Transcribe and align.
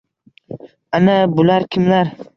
Ana, 1.01 1.19
bular 1.37 1.69
kimlar. 1.77 2.15